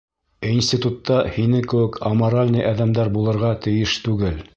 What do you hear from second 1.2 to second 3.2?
һинең кеүек аморальный әҙәмдәр